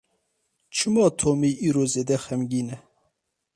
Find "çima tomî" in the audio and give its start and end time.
0.75-1.51